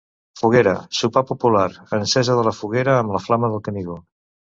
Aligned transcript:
Foguera, 0.41 0.71
sopar 0.99 1.21
popular, 1.31 1.67
encesa 1.97 2.37
de 2.39 2.45
la 2.47 2.53
foguera 2.61 2.97
amb 3.03 3.15
la 3.17 3.23
Flama 3.27 3.51
del 3.53 3.63
Canigó. 3.69 3.99